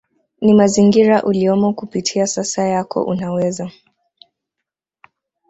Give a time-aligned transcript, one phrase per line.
[0.41, 3.71] ni mazingira uliyomo Kupitia sasa yako unaweza